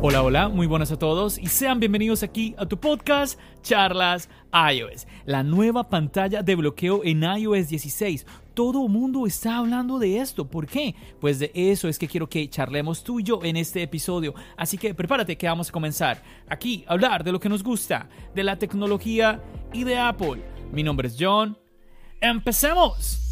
[0.00, 5.08] Hola, hola, muy buenas a todos y sean bienvenidos aquí a tu podcast Charlas iOS,
[5.26, 8.24] la nueva pantalla de bloqueo en iOS 16.
[8.54, 10.46] Todo el mundo está hablando de esto.
[10.48, 10.94] ¿Por qué?
[11.20, 14.34] Pues de eso es que quiero que charlemos tú y yo en este episodio.
[14.56, 18.08] Así que prepárate que vamos a comenzar aquí a hablar de lo que nos gusta,
[18.36, 20.44] de la tecnología y de Apple.
[20.70, 21.58] Mi nombre es John.
[22.20, 23.27] ¡Empecemos!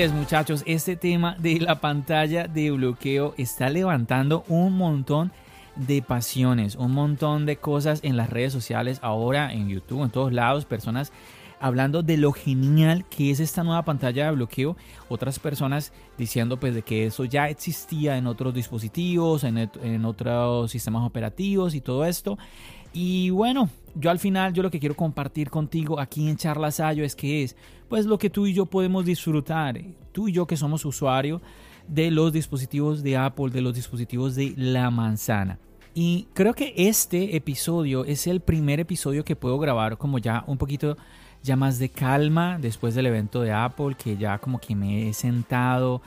[0.00, 5.30] Es muchachos, este tema de la pantalla de bloqueo está levantando un montón
[5.76, 10.32] de pasiones, un montón de cosas en las redes sociales, ahora en YouTube, en todos
[10.32, 11.12] lados, personas
[11.60, 14.76] hablando de lo genial que es esta nueva pantalla de bloqueo,
[15.08, 20.72] otras personas diciendo pues de que eso ya existía en otros dispositivos, en, en otros
[20.72, 22.36] sistemas operativos y todo esto.
[22.96, 27.04] Y bueno, yo al final, yo lo que quiero compartir contigo aquí en Charlas Ayo
[27.04, 27.56] es que es,
[27.88, 29.80] pues lo que tú y yo podemos disfrutar,
[30.12, 31.42] tú y yo que somos usuarios
[31.88, 35.58] de los dispositivos de Apple, de los dispositivos de la manzana.
[35.92, 40.56] Y creo que este episodio es el primer episodio que puedo grabar como ya un
[40.56, 40.96] poquito
[41.42, 45.12] ya más de calma después del evento de Apple, que ya como que me he
[45.12, 46.00] sentado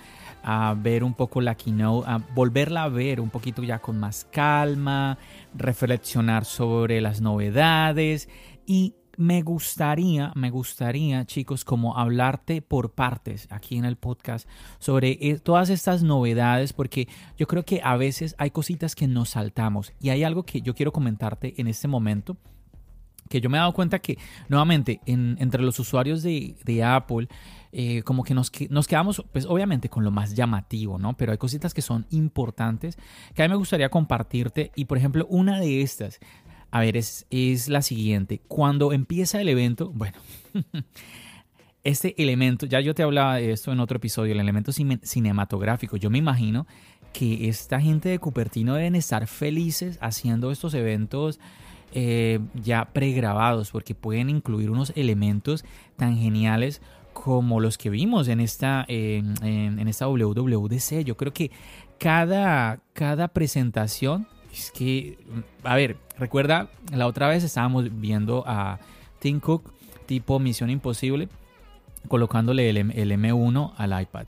[0.49, 4.25] a ver un poco la keynote, a volverla a ver un poquito ya con más
[4.31, 5.17] calma,
[5.53, 8.29] reflexionar sobre las novedades.
[8.65, 14.47] Y me gustaría, me gustaría, chicos, como hablarte por partes aquí en el podcast
[14.79, 19.31] sobre eh, todas estas novedades, porque yo creo que a veces hay cositas que nos
[19.31, 19.91] saltamos.
[19.99, 22.37] Y hay algo que yo quiero comentarte en este momento
[23.27, 27.27] que yo me he dado cuenta que nuevamente entre los usuarios de, de Apple
[27.79, 31.15] eh, como que nos, nos quedamos, pues obviamente con lo más llamativo, ¿no?
[31.15, 32.97] Pero hay cositas que son importantes
[33.35, 36.19] que a mí me gustaría compartirte y por ejemplo una de estas,
[36.71, 38.41] a ver, es, es la siguiente.
[38.47, 40.17] Cuando empieza el evento, bueno,
[41.83, 46.09] este elemento, ya yo te hablaba de esto en otro episodio, el elemento cinematográfico, yo
[46.09, 46.65] me imagino
[47.13, 51.39] que esta gente de Cupertino deben estar felices haciendo estos eventos
[51.93, 55.63] eh, ya pregrabados porque pueden incluir unos elementos
[55.95, 56.81] tan geniales
[57.23, 61.03] como los que vimos en esta, en, esta WWDC.
[61.03, 61.49] Yo creo que
[61.97, 65.17] cada, cada presentación es que,
[65.63, 68.77] a ver, recuerda, la otra vez estábamos viendo a
[69.17, 69.73] Tim Cook
[70.05, 71.27] tipo Misión Imposible
[72.07, 74.27] colocándole el, el M1 al iPad.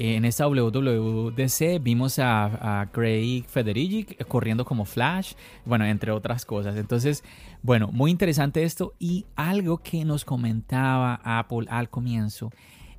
[0.00, 5.32] En esta WWDC vimos a, Craig Federici corriendo como Flash,
[5.64, 6.76] bueno, entre otras cosas.
[6.76, 7.24] Entonces,
[7.62, 12.52] bueno, muy interesante esto y algo que nos comentaba Apple al comienzo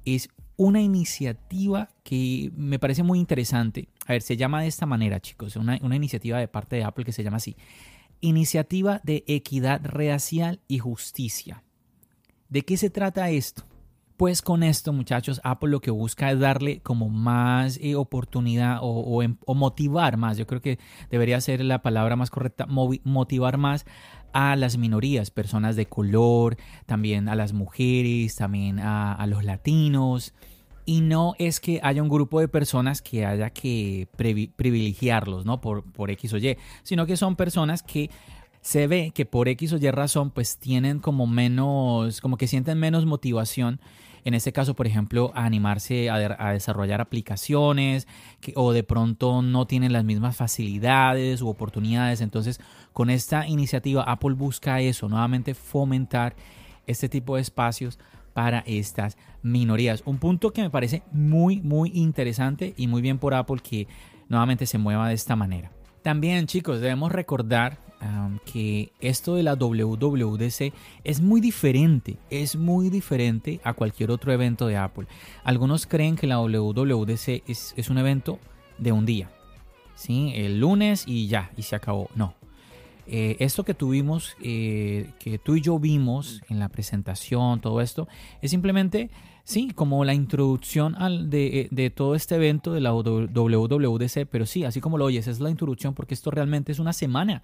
[0.03, 0.27] es
[0.57, 3.87] una iniciativa que me parece muy interesante.
[4.05, 7.05] A ver, se llama de esta manera, chicos, una, una iniciativa de parte de Apple
[7.05, 7.55] que se llama así.
[8.19, 11.63] Iniciativa de Equidad Racial y Justicia.
[12.49, 13.68] ¿De qué se trata esto?
[14.19, 18.81] Pues con esto, muchachos, Apple lo que busca es darle como más eh, oportunidad
[19.23, 20.37] em, o, motivar más.
[20.37, 20.77] Yo creo que
[21.09, 23.85] debería ser la palabra más correcta, motivar más
[24.33, 30.33] a las minorías, personas de color, también a las mujeres, también a, los latinos.
[30.85, 35.61] Y no es que haya un grupo de personas que haya que privilegiarlos, ¿no?
[35.61, 38.09] Por, por X o Y, sino que son personas que
[38.59, 42.77] se ve que por X o Y razón, pues tienen como menos, como que sienten
[42.79, 43.79] menos motivación
[44.25, 48.07] en este caso, por ejemplo, a animarse a, desarrollar aplicaciones
[48.55, 52.21] o de pronto no tienen las mismas facilidades u oportunidades.
[52.21, 52.59] Entonces,
[52.93, 56.35] con esta iniciativa, Apple busca eso, nuevamente fomentar
[56.87, 57.99] este tipo de espacios
[58.33, 60.03] para estas minorías.
[60.05, 63.87] Un punto que me parece muy, muy interesante y muy bien por Apple que
[64.27, 65.71] nuevamente se mueva de esta manera.
[66.03, 67.88] También chicos, debemos recordar
[68.45, 70.73] que esto de la WWDC
[71.03, 75.07] es muy diferente, es muy diferente a cualquier otro evento de Apple.
[75.43, 78.39] Algunos creen que la WWDC es, es un evento
[78.77, 79.29] de un día,
[79.95, 80.31] ¿sí?
[80.35, 82.09] el lunes y ya, y se acabó.
[82.15, 82.33] No.
[83.07, 88.07] eh, esto que tuvimos, eh, que tú y yo vimos en la presentación, todo esto,
[88.41, 89.09] es simplemente,
[89.43, 94.63] sí, como la introducción al, de, de, todo este evento de la WWDC, pero sí,
[94.63, 97.43] así como lo oyes, es la introducción porque esto realmente es una semana.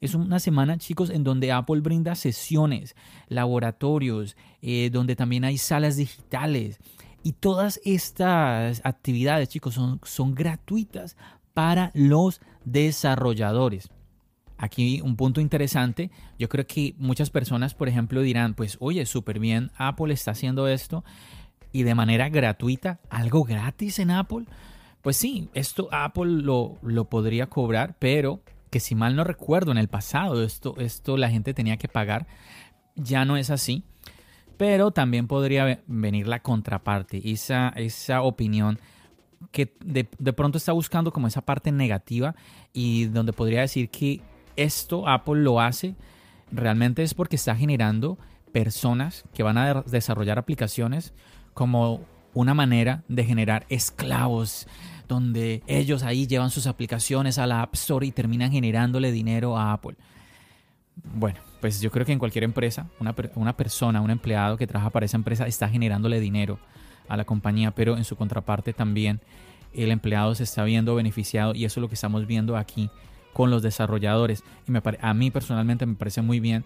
[0.00, 2.96] Es una semana, chicos, en donde Apple brinda sesiones,
[3.28, 6.78] laboratorios, eh, donde también hay salas digitales.
[7.22, 11.18] Y todas estas actividades, chicos, son, son gratuitas
[11.52, 13.90] para los desarrolladores.
[14.56, 19.38] Aquí un punto interesante, yo creo que muchas personas, por ejemplo, dirán, pues oye, súper
[19.38, 21.04] bien, Apple está haciendo esto
[21.72, 24.44] y de manera gratuita, algo gratis en Apple.
[25.02, 29.78] Pues sí, esto Apple lo, lo podría cobrar, pero que si mal no recuerdo en
[29.78, 32.26] el pasado esto, esto la gente tenía que pagar,
[32.96, 33.84] ya no es así.
[34.56, 38.78] Pero también podría venir la contraparte, esa, esa opinión
[39.52, 42.34] que de, de, pronto está buscando como esa parte negativa
[42.74, 44.20] y donde podría decir que
[44.56, 45.96] esto Apple lo hace
[46.52, 48.18] realmente es porque está generando
[48.52, 51.14] personas que van a desarrollar aplicaciones
[51.54, 52.04] como
[52.34, 54.66] una manera de generar esclavos
[55.08, 59.72] donde ellos ahí llevan sus aplicaciones a la App Store y terminan generándole dinero a
[59.72, 59.96] Apple.
[61.14, 64.90] Bueno, pues yo creo que en cualquier empresa, una, una persona, un empleado que trabaja
[64.90, 66.58] para esa empresa está generándole dinero
[67.08, 69.20] a la compañía, pero en su contraparte también
[69.74, 72.90] el empleado se está viendo beneficiado y eso es lo que estamos viendo aquí
[73.32, 74.44] con los desarrolladores.
[74.68, 76.64] Y me a mí personalmente me parece muy bien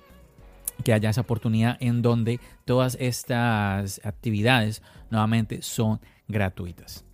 [0.83, 7.05] que haya esa oportunidad en donde todas estas actividades nuevamente son gratuitas.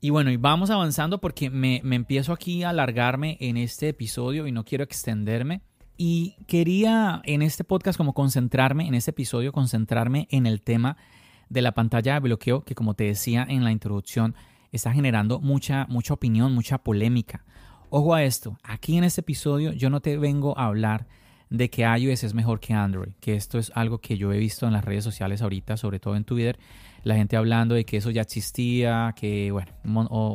[0.00, 4.52] Y bueno, y vamos avanzando porque me, empiezo aquí a alargarme en este episodio y
[4.52, 5.62] no quiero extenderme.
[5.96, 10.96] Y quería en este podcast como concentrarme, en este episodio, concentrarme en el tema
[11.48, 14.34] de la pantalla de bloqueo que como te decía en la introducción
[14.72, 17.44] está generando mucha, mucha opinión, mucha polémica.
[17.90, 21.06] Ojo a esto, aquí en este episodio yo no te vengo a hablar
[21.52, 24.66] de que iOS es mejor que Android, que esto es algo que yo he visto
[24.66, 26.58] en las redes sociales ahorita, sobre todo en Twitter,
[27.04, 29.68] la gente hablando de que eso ya existía, que bueno,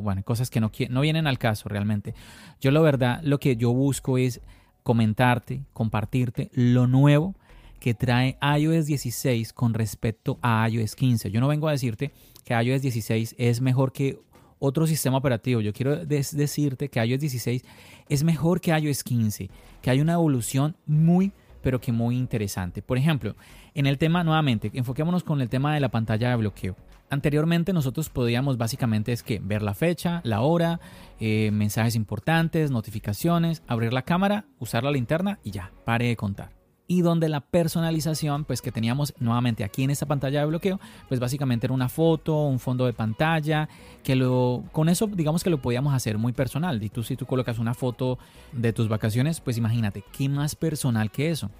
[0.03, 2.13] bueno cosas que no, no vienen al caso realmente.
[2.61, 4.41] Yo la verdad lo que yo busco es
[4.83, 7.35] comentarte, compartirte lo nuevo
[7.79, 11.31] que trae iOS 16 con respecto a iOS 15.
[11.31, 12.11] Yo no vengo a decirte
[12.43, 14.19] que iOS 16 es mejor que
[14.59, 15.61] otro sistema operativo.
[15.61, 17.63] Yo quiero decirte que iOS 16
[18.09, 19.49] es mejor que iOS 15,
[19.81, 21.31] que hay una evolución muy
[21.61, 22.81] pero que muy interesante.
[22.81, 23.35] Por ejemplo,
[23.73, 26.77] en el tema nuevamente, enfoquémonos con el tema de la pantalla de bloqueo.
[27.09, 30.79] Anteriormente nosotros podíamos básicamente es que ver la fecha, la hora,
[31.19, 36.56] eh, mensajes importantes, notificaciones, abrir la cámara, usar la linterna y ya, pare de contar
[36.87, 41.19] y donde la personalización pues que teníamos nuevamente aquí en esta pantalla de bloqueo pues
[41.19, 43.67] básicamente era una foto un fondo de pantalla
[44.03, 46.81] que lo con eso digamos que lo podíamos hacer muy personal.
[46.81, 48.17] Y tú si tú colocas una foto
[48.53, 51.51] de tus vacaciones pues imagínate qué más personal que eso.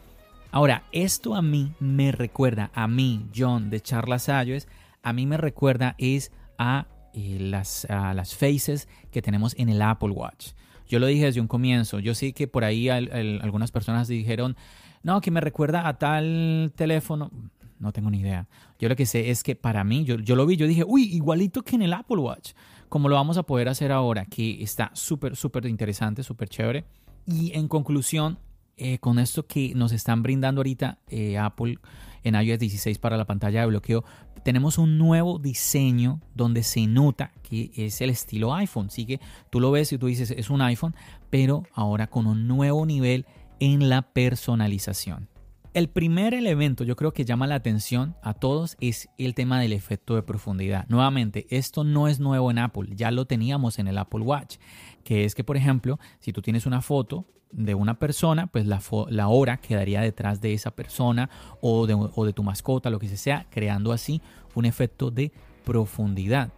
[0.52, 4.68] Ahora esto a mí me recuerda a mí John de Charlas iOS
[5.04, 9.82] a mí me recuerda es a eh, las, a las faces que tenemos en el
[9.82, 10.52] Apple Watch.
[10.88, 12.00] Yo lo dije desde un comienzo.
[12.00, 14.56] Yo sé que por ahí algunas personas dijeron
[15.04, 17.32] no, que me recuerda a tal teléfono.
[17.80, 18.48] No tengo ni idea.
[18.80, 21.04] Yo lo que sé es que para mí, yo, yo lo vi, yo dije, uy,
[21.04, 22.54] igualito que en el Apple Watch,
[22.90, 26.86] como lo vamos a poder hacer ahora, que está súper, súper interesante, súper chévere.
[27.26, 28.40] Y en conclusión,
[28.78, 31.80] eh, con esto que nos están brindando ahorita eh, Apple
[32.24, 34.04] en iOS 16 para la pantalla de bloqueo,
[34.44, 38.88] tenemos un nuevo diseño donde se nota que es el estilo iPhone.
[38.88, 40.96] Así que tú lo ves y tú dices es un iPhone,
[41.30, 43.26] pero ahora con un nuevo nivel
[43.60, 45.30] en la personalización.
[45.74, 49.74] El primer elemento yo creo que llama la atención a todos es el tema del
[49.74, 50.86] efecto de profundidad.
[50.90, 54.58] Nuevamente, esto no es nuevo en Apple, ya lo teníamos en el Apple Watch,
[55.04, 58.82] que es que por ejemplo, si tú tienes una foto de una persona, pues la,
[59.10, 61.30] la hora quedaría detrás de esa persona
[61.62, 64.22] o de, o de tu mascota, lo que sea, creando así
[64.56, 65.32] un efecto de
[65.64, 66.52] profundidad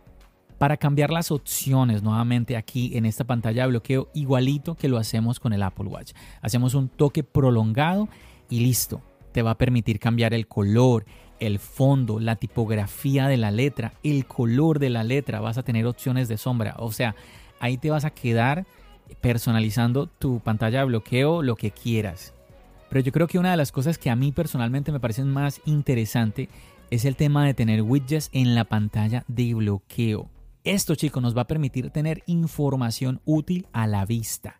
[0.59, 5.39] para cambiar las opciones nuevamente aquí en esta pantalla de bloqueo igualito que lo hacemos
[5.39, 6.11] con el Apple Watch.
[6.41, 8.09] Hacemos un toque prolongado
[8.49, 9.01] y listo.
[9.31, 11.05] Te va a permitir cambiar el color,
[11.39, 15.39] el fondo, la tipografía de la letra, el color de la letra.
[15.39, 16.75] Vas a tener opciones de sombra.
[16.77, 17.15] O sea,
[17.61, 18.65] ahí te vas a quedar
[19.21, 22.33] personalizando tu pantalla de bloqueo lo que quieras.
[22.89, 25.61] Pero yo creo que una de las cosas que a mí personalmente me parecen más
[25.65, 26.49] interesante
[26.89, 30.29] es el tema de tener widgets en la pantalla de bloqueo.
[30.69, 34.59] Esto, chicos, nos va a permitir tener información útil a la vista,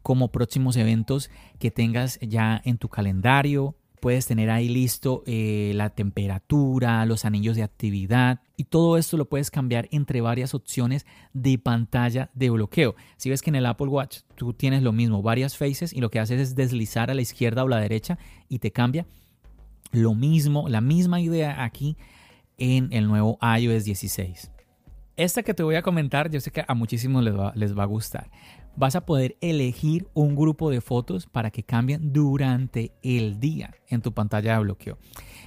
[0.00, 5.90] como próximos eventos que tengas ya en tu calendario, puedes tener ahí listo eh, la
[5.90, 11.58] temperatura, los anillos de actividad y todo esto lo puedes cambiar entre varias opciones de
[11.58, 12.94] pantalla de bloqueo.
[13.18, 16.10] Si ves que en el Apple Watch tú tienes lo mismo, varias faces y lo
[16.10, 19.06] que haces es deslizar a la izquierda o la derecha y te cambia.
[19.92, 21.98] Lo mismo, la misma idea aquí
[22.56, 24.52] en el nuevo iOS 16.
[25.20, 27.82] Esta que te voy a comentar, yo sé que a muchísimos les va, les va
[27.82, 28.30] a gustar
[28.76, 34.02] vas a poder elegir un grupo de fotos para que cambien durante el día en
[34.02, 34.98] tu pantalla de bloqueo.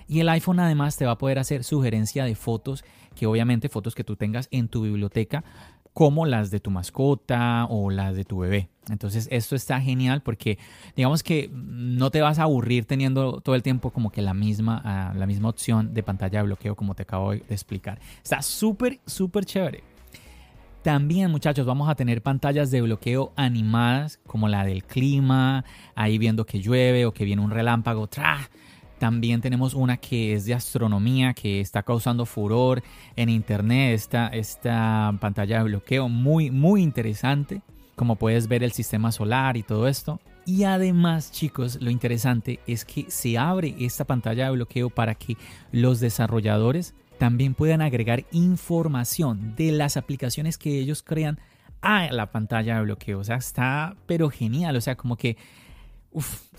[0.08, 2.84] Y el iPhone además te va a poder hacer sugerencia de fotos,
[3.16, 5.44] que obviamente fotos que tú tengas en tu biblioteca,
[5.94, 8.70] como las de tu mascota o las de tu bebé.
[8.90, 10.58] Entonces esto está genial porque
[10.96, 14.82] digamos que no te vas a aburrir teniendo todo el tiempo como que la misma,
[14.84, 18.00] ah, la misma opción de pantalla de bloqueo como te acabo de explicar.
[18.22, 19.84] Está súper, súper chévere.
[20.82, 25.64] También, muchachos, vamos a tener pantallas de bloqueo animadas, como la del clima,
[25.96, 28.08] ahí viendo que llueve o que viene un relámpago.
[28.08, 28.50] ¡Tra!
[29.00, 32.84] También tenemos una que es de astronomía, que está causando furor
[33.16, 33.96] en internet.
[33.96, 37.62] Esta, esta pantalla de bloqueo muy, muy interesante.
[37.96, 40.20] Como puedes ver el sistema solar y todo esto.
[40.46, 45.38] Y además, chicos, lo interesante es que se abre esta pantalla de bloqueo para que
[45.72, 51.40] los desarrolladores también puedan agregar información de las aplicaciones que ellos crean
[51.82, 53.20] a la pantalla de bloqueo.
[53.20, 54.76] O sea, está pero genial.
[54.76, 55.38] O sea, como que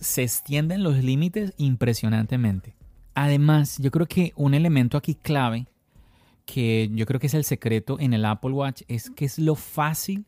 [0.00, 2.75] se extienden los límites impresionantemente.
[3.14, 5.66] Además, yo creo que un elemento aquí clave,
[6.46, 9.54] que yo creo que es el secreto en el Apple Watch, es que es lo
[9.54, 10.26] fácil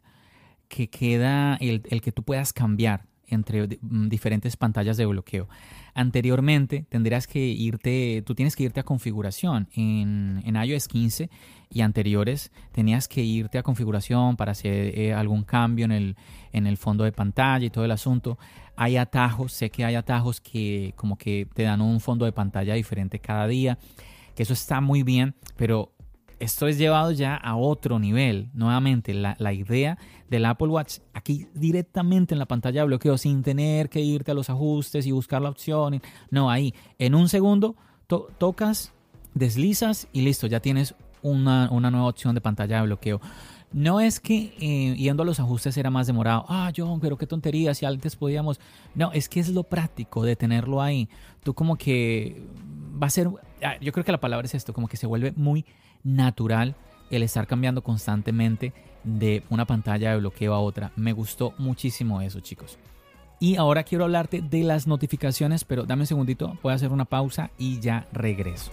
[0.69, 5.49] que queda el, el que tú puedas cambiar entre mm, diferentes pantallas de bloqueo.
[5.95, 11.31] Anteriormente tendrías que irte, tú tienes que irte a configuración en, en iOS 15
[11.71, 16.17] y anteriores tenías que irte a configuración para hacer eh, algún cambio en el,
[16.53, 18.39] en el fondo de pantalla y todo el asunto.
[18.77, 22.75] Hay atajos, sé que hay atajos que como que te dan un fondo de pantalla
[22.75, 23.79] diferente cada día,
[24.35, 25.93] que eso está muy bien, pero
[26.39, 28.51] esto es llevado ya a otro nivel.
[28.55, 33.89] Nuevamente, la, idea del Apple Watch aquí directamente en la pantalla de bloqueo sin tener
[33.89, 36.03] que irte a los ajustes y buscar la opción.
[36.31, 37.77] No, ahí en un segundo
[38.07, 38.93] tocas,
[39.35, 43.21] deslizas y listo, ya tienes una, nueva opción de pantalla de bloqueo.
[43.73, 46.45] No es que eh, yendo a los ajustes era más demorado.
[46.49, 48.61] Ah, John, pero qué tontería, si antes podíamos.
[48.95, 51.09] No, es que es lo práctico de tenerlo ahí.
[51.43, 52.43] Tú como que
[53.03, 53.29] va a ser,
[53.63, 55.65] ah, yo creo que la palabra es esto, como que se vuelve muy
[56.07, 56.77] natural
[57.11, 58.73] el estar cambiando constantemente
[59.05, 60.93] de una pantalla de bloqueo a otra.
[60.97, 62.79] Me gustó muchísimo eso, chicos.
[63.39, 67.05] Y ahora quiero hablarte de las notificaciones, pero dame un segundito, voy a hacer una
[67.05, 68.73] pausa y ya regreso.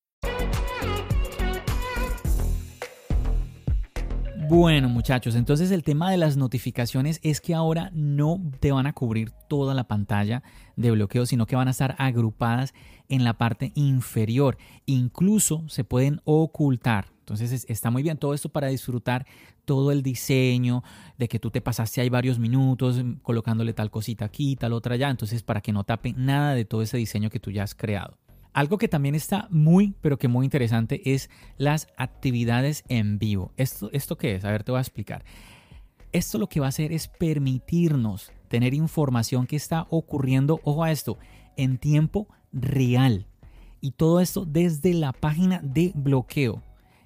[4.51, 8.91] Bueno muchachos, entonces el tema de las notificaciones es que ahora no te van a
[8.91, 10.43] cubrir toda la pantalla
[10.75, 12.73] de bloqueo, sino que van a estar agrupadas
[13.07, 14.57] en la parte inferior.
[14.85, 17.13] Incluso se pueden ocultar.
[17.19, 19.25] Entonces está muy bien todo esto para disfrutar
[19.63, 20.83] todo el diseño,
[21.17, 25.09] de que tú te pasaste ahí varios minutos colocándole tal cosita aquí, tal otra allá.
[25.09, 28.17] Entonces para que no tape nada de todo ese diseño que tú ya has creado.
[28.53, 33.53] Algo que también está muy, pero que muy interesante es las actividades en vivo.
[33.55, 34.45] ¿Esto, ¿Esto qué es?
[34.45, 35.23] A ver, te voy a explicar.
[36.11, 40.91] Esto lo que va a hacer es permitirnos tener información que está ocurriendo, ojo a
[40.91, 41.17] esto,
[41.55, 43.27] en tiempo real.
[43.79, 46.61] Y todo esto desde la página de bloqueo.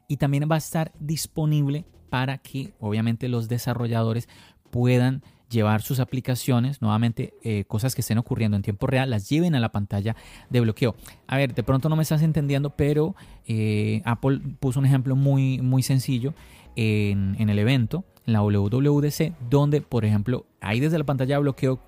[0.07, 4.27] Y también va a estar disponible para que obviamente los desarrolladores
[4.71, 9.55] puedan llevar sus aplicaciones, nuevamente eh, cosas que estén ocurriendo en tiempo real, las lleven
[9.55, 10.15] a la pantalla
[10.49, 10.95] de bloqueo.
[11.27, 15.59] A ver, de pronto no me estás entendiendo, pero eh, Apple puso un ejemplo muy,
[15.59, 16.33] muy sencillo
[16.75, 21.41] en, en el evento, en la WWDC, donde, por ejemplo, ahí desde la pantalla de
[21.41, 21.79] bloqueo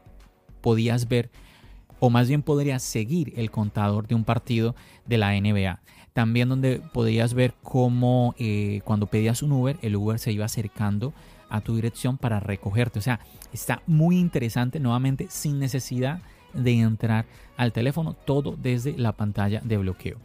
[0.61, 1.29] podías ver
[1.99, 5.81] o más bien podrías seguir el contador de un partido de la NBA.
[6.13, 11.13] También donde podías ver cómo eh, cuando pedías un Uber, el Uber se iba acercando
[11.49, 12.99] a tu dirección para recogerte.
[12.99, 13.19] O sea,
[13.53, 16.21] está muy interesante nuevamente sin necesidad
[16.53, 17.25] de entrar
[17.57, 20.17] al teléfono, todo desde la pantalla de bloqueo.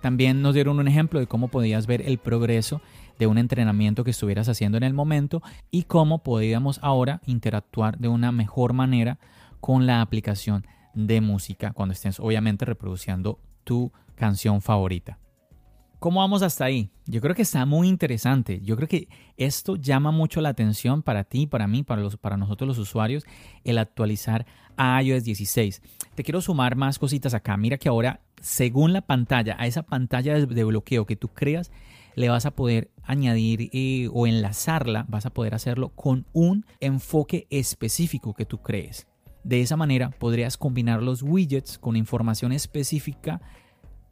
[0.00, 2.80] También nos dieron un ejemplo de cómo podías ver el progreso
[3.18, 8.08] de un entrenamiento que estuvieras haciendo en el momento y cómo podíamos ahora interactuar de
[8.08, 9.18] una mejor manera
[9.60, 15.18] con la aplicación de música cuando estés obviamente reproduciendo tu canción favorita.
[15.98, 16.90] ¿Cómo vamos hasta ahí?
[17.06, 18.60] Yo creo que está muy interesante.
[18.62, 22.36] Yo creo que esto llama mucho la atención para ti, para mí, para, los, para
[22.36, 23.24] nosotros los usuarios,
[23.64, 25.82] el actualizar a iOS 16.
[26.14, 27.56] Te quiero sumar más cositas acá.
[27.56, 31.72] Mira que ahora, según la pantalla, a esa pantalla de bloqueo que tú creas,
[32.14, 37.48] le vas a poder añadir eh, o enlazarla, vas a poder hacerlo con un enfoque
[37.50, 39.08] específico que tú crees.
[39.42, 43.40] De esa manera podrías combinar los widgets con información específica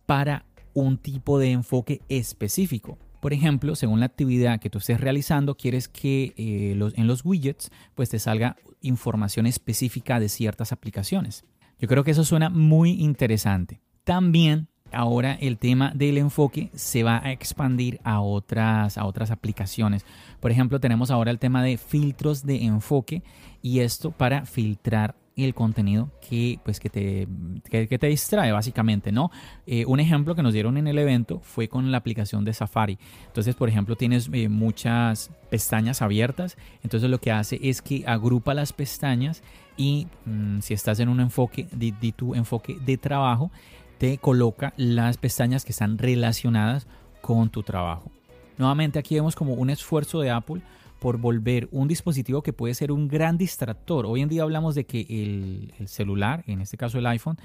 [0.07, 2.99] para un tipo de enfoque específico.
[3.21, 7.71] Por ejemplo, según la actividad que tú estés realizando, quieres que eh, en los widgets
[7.95, 11.45] pues te salga información específica de ciertas aplicaciones.
[11.79, 13.81] Yo creo que eso suena muy interesante.
[14.05, 20.05] También ahora el tema del enfoque se va a expandir a otras, a otras aplicaciones.
[20.41, 23.23] Por ejemplo, tenemos ahora el tema de filtros de enfoque
[23.63, 27.29] y esto para filtrar el contenido que, pues, que, te,
[27.69, 29.31] que, te distrae básicamente, ¿no?
[29.67, 32.99] Eh, un ejemplo que nos dieron en el evento fue con la aplicación de Safari.
[33.27, 38.55] Entonces, por ejemplo, tienes eh, muchas pestañas abiertas, entonces lo que hace es que agrupa
[38.55, 39.43] las pestañas
[39.77, 43.51] y mm, si estás en un enfoque, de, tu enfoque de trabajo,
[43.99, 46.87] te coloca las pestañas que están relacionadas
[47.21, 48.11] con tu trabajo.
[48.57, 50.63] Nuevamente aquí vemos como un esfuerzo de Apple
[51.07, 54.07] por volver un dispositivo que puede ser un gran distractor.
[54.07, 57.39] Hoy en día hablamos de que el, celular, en este caso el iPhone,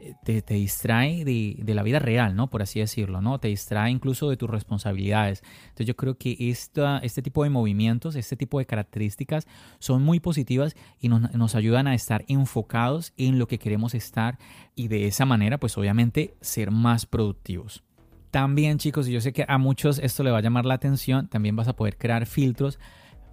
[0.00, 2.50] eh, te, distrae de, la vida real, ¿no?
[2.50, 3.40] Por así decirlo, ¿no?
[3.40, 5.42] Te distrae incluso de tus responsabilidades.
[5.62, 10.20] Entonces yo creo que esta, este tipo de movimientos, este tipo de características son muy
[10.20, 14.38] positivas y nos, nos ayudan a estar enfocados en lo que queremos estar
[14.74, 17.82] y de esa manera, pues obviamente, ser más productivos.
[18.30, 21.28] También chicos, y yo sé que a muchos esto le va a llamar la atención,
[21.28, 22.78] también vas a poder crear filtros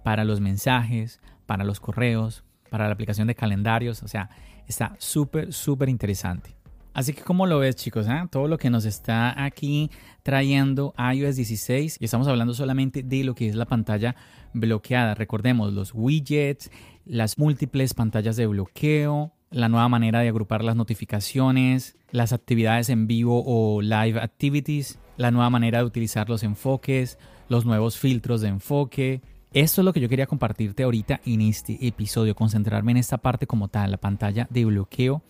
[0.02, 4.02] para los mensajes, para los correos, para la aplicación de calendarios.
[4.02, 4.30] O sea,
[4.66, 6.58] está súper, súper interesante.
[6.94, 8.26] Así que como lo ves chicos, ¿Ah?
[8.28, 9.88] todo lo que nos está aquí
[10.24, 14.16] trayendo iOS 16 y estamos hablando solamente de lo que es la pantalla
[14.52, 15.14] bloqueada.
[15.14, 16.72] Recordemos los widgets,
[17.04, 23.06] las múltiples pantallas de bloqueo, la nueva manera de agrupar las notificaciones, las actividades en
[23.06, 28.48] vivo o live activities, la nueva manera de utilizar los enfoques, los nuevos filtros de
[28.48, 29.22] enfoque.
[29.52, 33.46] Esto es lo que yo quería compartirte ahorita en este episodio, concentrarme en esta parte
[33.46, 35.22] como tal, la pantalla de bloqueo,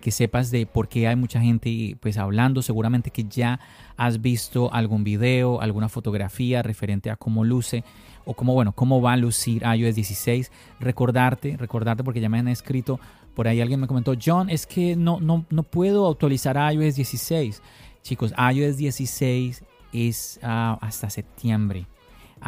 [0.00, 3.60] que sepas de por qué hay mucha gente pues hablando, seguramente que ya
[3.96, 7.84] has visto algún video, alguna fotografía referente a cómo luce
[8.24, 12.48] o cómo bueno, cómo va a lucir iOS 16, recordarte, recordarte porque ya me han
[12.48, 12.98] escrito
[13.36, 17.62] por ahí alguien me comentó, John, es que no, no, no puedo actualizar iOS 16.
[18.02, 21.86] Chicos, iOS 16 es ah, hasta septiembre.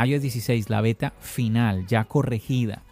[0.02, 2.84] iOS 16, la beta final, ya corregida,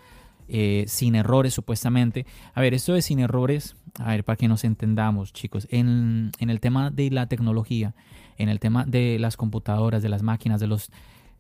[0.46, 2.26] eh, sin errores supuestamente.
[2.52, 6.60] A ver, esto de sin errores, a ver, para que nos entendamos, chicos, en, el
[6.60, 7.94] tema de la tecnología,
[8.36, 10.90] en el tema de las computadoras, de las máquinas, de los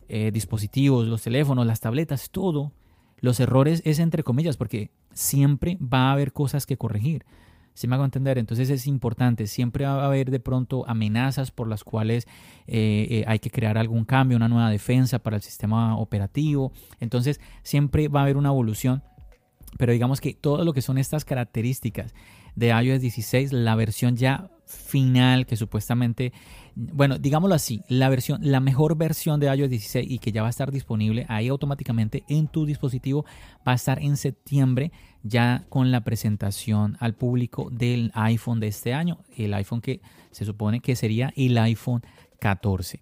[0.08, 2.72] eh, dispositivos, los teléfonos, las tabletas, todo,
[3.18, 7.24] los errores es entre comillas, porque siempre va a haber cosas que corregir.
[7.74, 8.38] Si me hago entender?
[8.38, 12.26] Entonces es importante, siempre va a haber de pronto amenazas por las cuales
[12.66, 16.72] eh, eh, hay que crear algún cambio, una nueva defensa para el sistema operativo.
[17.00, 19.02] Entonces siempre va a haber una evolución.
[19.78, 22.14] Pero digamos que todo lo que son estas características
[22.54, 26.32] de iOS 16, la versión ya final que supuestamente,
[26.78, 30.48] bueno, digámoslo así, la versión, la mejor versión de iOS 16 y que ya va
[30.48, 33.24] a estar disponible ahí automáticamente en tu dispositivo
[33.66, 38.92] va a estar en septiembre ya con la presentación al público del iPhone de este
[38.92, 42.02] año, el iPhone que se supone que sería el iPhone
[42.40, 43.00] 14.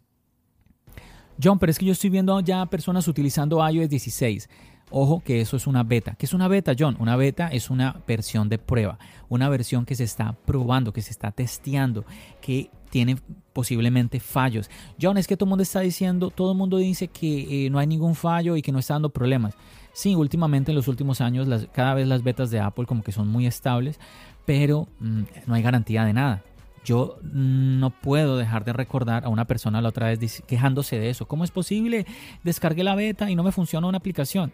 [1.42, 4.48] John, pero es que yo estoy viendo ya personas utilizando iOS 16.
[4.90, 6.14] Ojo que eso es una beta.
[6.14, 6.96] ¿Qué es una beta, John?
[7.00, 11.10] Una beta es una versión de prueba, una versión que se está probando, que se
[11.10, 12.04] está testeando,
[12.40, 13.16] que tiene
[13.52, 14.70] posiblemente fallos.
[15.02, 17.88] John, es que todo mundo está diciendo, todo el mundo dice que eh, no hay
[17.88, 19.56] ningún fallo y que no está dando problemas.
[19.92, 23.26] Sí, últimamente en los últimos años cada vez las betas de Apple como que son
[23.26, 23.98] muy estables,
[24.46, 26.44] pero mm, no hay garantía de nada.
[26.84, 31.26] Yo no puedo dejar de recordar a una persona la otra vez quejándose de eso.
[31.26, 32.06] ¿Cómo es posible?
[32.44, 34.52] Descargué la beta y no me funciona una aplicación.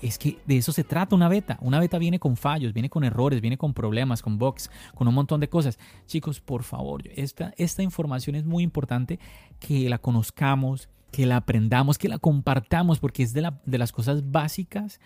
[0.00, 1.58] Es que de eso se trata una beta.
[1.60, 5.14] Una beta viene con fallos, viene con errores, viene con problemas, con bugs, con un
[5.14, 5.78] montón de cosas.
[6.06, 9.18] Chicos, por favor, esta, esta información es muy importante
[9.60, 13.92] que la conozcamos, que la aprendamos, que la compartamos, porque es de, la, de las
[13.92, 15.00] cosas básicas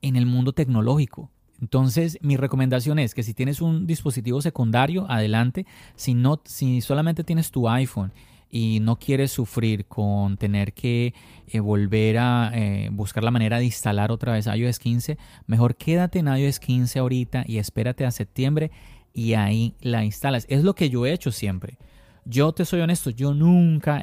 [0.00, 1.30] en el mundo tecnológico.
[1.60, 5.64] Entonces, mi recomendación es que si tienes un dispositivo secundario, adelante.
[5.94, 8.12] Si no, si solamente tienes tu iPhone
[8.54, 11.14] y no quieres sufrir con tener que
[11.48, 16.18] eh, volver a eh, buscar la manera de instalar otra vez iOS 15, mejor quédate
[16.18, 18.70] en iOS 15 ahorita y espérate a septiembre
[19.14, 20.44] y ahí la instalas.
[20.50, 21.78] Es lo que yo he hecho siempre.
[22.24, 24.02] Yo te soy honesto, yo nunca,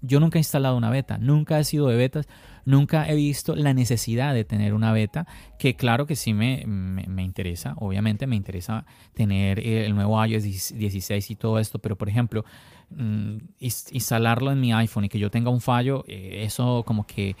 [0.00, 2.28] yo nunca he instalado una beta, nunca he sido de betas,
[2.64, 5.26] nunca he visto la necesidad de tener una beta,
[5.58, 11.30] que claro que sí me, me, interesa, obviamente me interesa tener el nuevo iOS 16
[11.30, 12.44] y todo esto, pero por ejemplo,
[12.90, 17.34] mm, instalarlo en mi iPhone y que yo tenga un fallo, eh, eso como que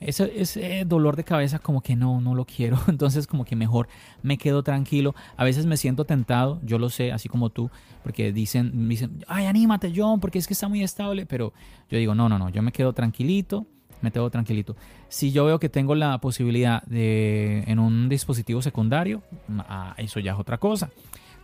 [0.00, 2.78] ese, ese, dolor de cabeza como que no, no lo quiero.
[2.88, 3.88] Entonces como que mejor
[4.22, 5.14] me quedo tranquilo.
[5.36, 7.70] A veces me siento tentado, yo lo sé, así como tú,
[8.02, 11.26] porque dicen, dicen, ay, anímate John, porque es que está muy estable.
[11.26, 11.52] Pero
[11.90, 13.66] yo digo, no, no, no, yo me quedo tranquilito,
[14.02, 14.76] me quedo tranquilito.
[15.08, 19.22] Si yo veo que tengo la posibilidad de, en un dispositivo secundario,
[19.68, 20.90] ah, eso ya es otra cosa.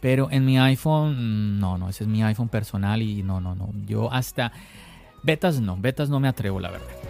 [0.00, 3.70] Pero en mi iPhone, no, no, ese es mi iPhone personal y no, no, no.
[3.86, 4.52] Yo hasta
[5.22, 7.01] betas no, betas no me atrevo, la verdad.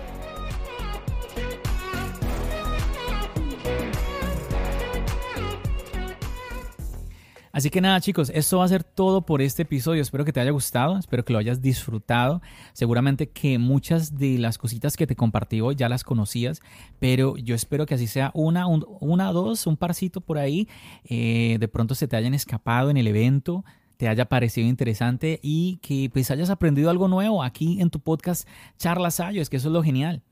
[7.52, 10.00] Así que nada chicos, esto va a ser todo por este episodio.
[10.00, 12.40] Espero que te haya gustado, espero que lo hayas disfrutado.
[12.72, 16.62] Seguramente que muchas de las cositas que te compartí hoy ya las conocías,
[16.98, 20.66] pero yo espero que así sea una, una, dos, un parcito por ahí.
[21.04, 23.64] Eh, de pronto se te hayan escapado en el evento
[23.98, 28.48] te haya parecido interesante y que pues hayas aprendido algo nuevo aquí en tu podcast
[28.76, 30.24] Charlas es que eso es lo genial.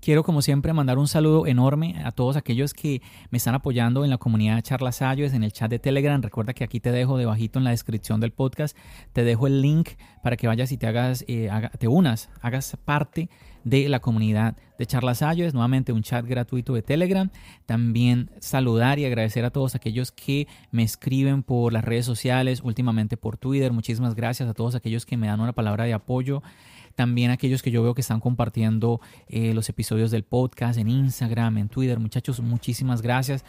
[0.00, 4.10] Quiero, como siempre, mandar un saludo enorme a todos aquellos que me están apoyando en
[4.10, 6.22] la comunidad de Charlas Ayos, en el chat de Telegram.
[6.22, 8.76] Recuerda que aquí te dejo debajito en la descripción del podcast,
[9.12, 9.90] te dejo el link
[10.22, 13.28] para que vayas y te hagas, eh, te unas, hagas parte
[13.64, 15.52] de la comunidad de Charlas Ayos.
[15.52, 17.30] Nuevamente un chat gratuito de Telegram.
[17.66, 23.16] También saludar y agradecer a todos aquellos que me escriben por las redes sociales, últimamente
[23.16, 23.72] por Twitter.
[23.72, 26.42] Muchísimas gracias a todos aquellos que me dan una palabra de apoyo
[26.98, 31.58] también aquellos que yo veo que están compartiendo eh, los episodios del podcast en Instagram,
[31.58, 32.00] en Twitter.
[32.00, 33.44] Muchachos, muchísimas gracias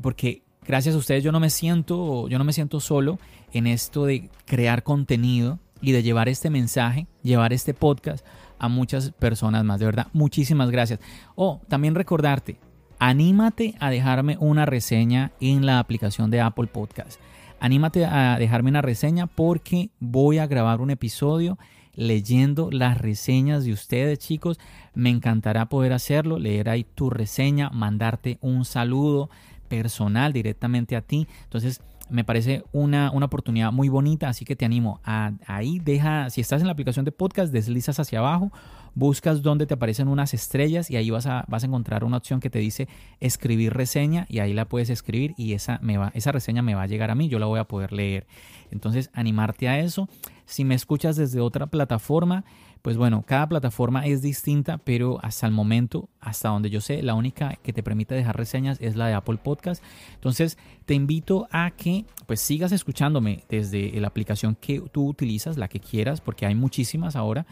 [0.00, 3.18] porque gracias a ustedes yo no me siento, yo no me siento solo
[3.52, 8.24] en esto de crear contenido y de llevar este mensaje, llevar este podcast
[8.58, 9.80] a muchas personas más.
[9.80, 10.98] De verdad, muchísimas gracias.
[11.34, 12.56] Oh, también recordarte,
[12.98, 17.20] anímate a dejarme una reseña en la aplicación de Apple Podcast.
[17.60, 21.58] Anímate a dejarme una reseña porque voy a grabar un episodio
[21.96, 24.58] leyendo las reseñas de ustedes, chicos.
[24.94, 29.30] Me encantará poder hacerlo, leer ahí tu reseña, mandarte un saludo
[29.68, 31.26] personal directamente a ti.
[31.44, 36.30] Entonces, me parece una, una, oportunidad muy bonita, así que te animo a ahí, deja,
[36.30, 38.52] si estás en la aplicación de podcast, deslizas hacia abajo,
[38.94, 42.40] buscas donde te aparecen unas estrellas y ahí vas a, vas a encontrar una opción
[42.40, 42.88] que te dice
[43.20, 46.82] escribir reseña y ahí la puedes escribir y esa, me va, esa reseña me va
[46.82, 48.26] a llegar a mí, yo la voy a poder leer.
[48.70, 50.08] Entonces, animarte a eso.
[50.46, 52.44] Si me escuchas desde otra plataforma,
[52.84, 57.14] pues bueno, cada plataforma es distinta, pero hasta el momento, hasta donde yo sé, la
[57.14, 59.82] única que te permite dejar reseñas es la de Apple Podcast.
[60.12, 65.68] Entonces, te invito a que pues sigas escuchándome desde la aplicación que tú utilizas, la
[65.68, 67.46] que quieras, porque hay muchísimas ahora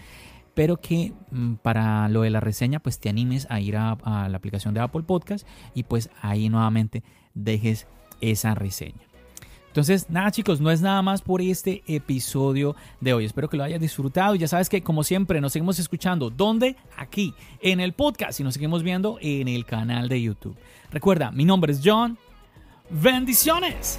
[0.53, 4.29] pero que mm, para lo de la reseña pues te animes a ir a, a,
[4.29, 7.87] la aplicación de Apple Podcast y pues ahí nuevamente dejes
[8.21, 9.12] esa reseña.
[9.73, 13.25] Entonces, nada chicos, no es nada más por este episodio de hoy.
[13.25, 14.35] Espero que lo hayas disfrutado.
[14.35, 16.29] Ya sabes que como siempre nos seguimos escuchando.
[16.29, 16.77] ¿Dónde?
[16.99, 17.33] Aquí,
[17.63, 20.59] en el podcast y nos seguimos viendo en el canal de YouTube.
[20.91, 22.19] Recuerda, mi nombre es John.
[22.91, 23.99] Bendiciones.